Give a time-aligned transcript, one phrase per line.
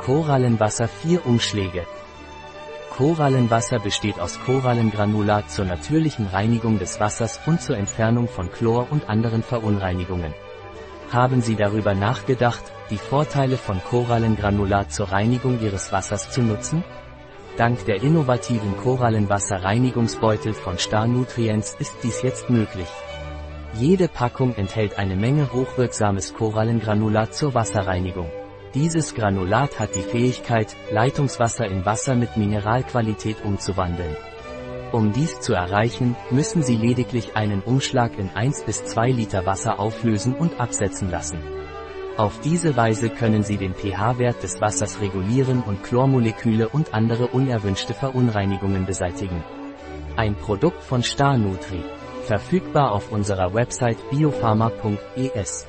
[0.00, 1.86] Korallenwasser 4 Umschläge.
[2.96, 9.10] Korallenwasser besteht aus Korallengranulat zur natürlichen Reinigung des Wassers und zur Entfernung von Chlor und
[9.10, 10.32] anderen Verunreinigungen.
[11.12, 16.82] Haben Sie darüber nachgedacht, die Vorteile von Korallengranulat zur Reinigung Ihres Wassers zu nutzen?
[17.58, 22.88] Dank der innovativen Korallenwasser-Reinigungsbeutel von Star Nutrients ist dies jetzt möglich.
[23.74, 28.39] Jede Packung enthält eine Menge hochwirksames Korallengranulat zur Wasserreinigung.
[28.74, 34.16] Dieses Granulat hat die Fähigkeit, Leitungswasser in Wasser mit Mineralqualität umzuwandeln.
[34.92, 39.80] Um dies zu erreichen, müssen Sie lediglich einen Umschlag in 1 bis 2 Liter Wasser
[39.80, 41.40] auflösen und absetzen lassen.
[42.16, 47.94] Auf diese Weise können Sie den pH-Wert des Wassers regulieren und Chlormoleküle und andere unerwünschte
[47.94, 49.42] Verunreinigungen beseitigen.
[50.14, 51.82] Ein Produkt von Star Nutri.
[52.24, 55.66] Verfügbar auf unserer Website biopharma.es.